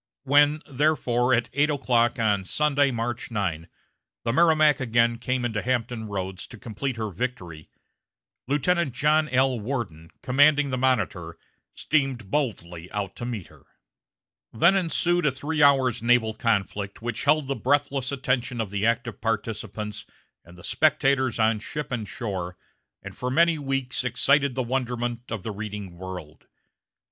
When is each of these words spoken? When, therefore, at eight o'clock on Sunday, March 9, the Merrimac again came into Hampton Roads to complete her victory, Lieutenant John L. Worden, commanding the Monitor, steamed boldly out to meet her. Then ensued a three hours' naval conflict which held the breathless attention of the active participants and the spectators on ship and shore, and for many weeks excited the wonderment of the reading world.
When, 0.23 0.63
therefore, 0.65 1.31
at 1.31 1.51
eight 1.53 1.69
o'clock 1.69 2.17
on 2.17 2.43
Sunday, 2.43 2.89
March 2.89 3.29
9, 3.29 3.69
the 4.23 4.33
Merrimac 4.33 4.79
again 4.79 5.19
came 5.19 5.45
into 5.45 5.61
Hampton 5.61 6.07
Roads 6.07 6.47
to 6.47 6.57
complete 6.57 6.97
her 6.97 7.11
victory, 7.11 7.69
Lieutenant 8.47 8.93
John 8.95 9.29
L. 9.29 9.59
Worden, 9.59 10.09
commanding 10.23 10.71
the 10.71 10.77
Monitor, 10.79 11.37
steamed 11.75 12.31
boldly 12.31 12.91
out 12.91 13.15
to 13.17 13.25
meet 13.25 13.45
her. 13.49 13.61
Then 14.51 14.75
ensued 14.75 15.27
a 15.27 15.31
three 15.31 15.61
hours' 15.61 16.01
naval 16.01 16.33
conflict 16.33 17.03
which 17.03 17.25
held 17.25 17.45
the 17.47 17.55
breathless 17.55 18.11
attention 18.11 18.59
of 18.59 18.71
the 18.71 18.87
active 18.87 19.21
participants 19.21 20.07
and 20.43 20.57
the 20.57 20.63
spectators 20.63 21.37
on 21.37 21.59
ship 21.59 21.91
and 21.91 22.07
shore, 22.07 22.57
and 23.03 23.15
for 23.15 23.29
many 23.29 23.59
weeks 23.59 24.03
excited 24.03 24.55
the 24.55 24.63
wonderment 24.63 25.31
of 25.31 25.43
the 25.43 25.51
reading 25.51 25.95
world. 25.95 26.47